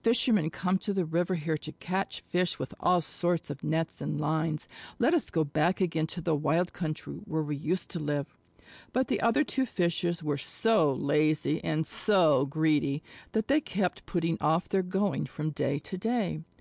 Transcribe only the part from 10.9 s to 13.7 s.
lazy and so greedy that they